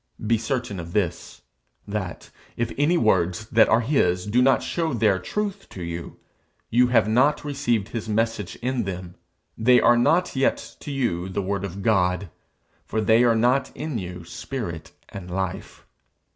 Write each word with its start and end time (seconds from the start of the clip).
Be 0.25 0.39
certain 0.39 0.79
of 0.79 0.93
this, 0.93 1.43
that, 1.87 2.31
if 2.57 2.71
any 2.75 2.97
words 2.97 3.45
that 3.51 3.69
are 3.69 3.81
his 3.81 4.25
do 4.25 4.41
not 4.41 4.63
show 4.63 4.95
their 4.95 5.19
truth 5.19 5.69
to 5.69 5.83
you, 5.83 6.19
you 6.71 6.87
have 6.87 7.07
not 7.07 7.45
received 7.45 7.89
his 7.89 8.09
message 8.09 8.55
in 8.63 8.85
them; 8.85 9.13
they 9.55 9.79
are 9.79 9.97
not 9.99 10.35
yet 10.35 10.75
to 10.79 10.89
you 10.89 11.29
the 11.29 11.43
word 11.43 11.63
of 11.63 11.83
God, 11.83 12.31
for 12.83 12.99
they 12.99 13.23
are 13.23 13.35
not 13.35 13.69
in 13.77 13.99
you 13.99 14.25
spirit 14.25 14.91
and 15.09 15.29
life. 15.29 15.85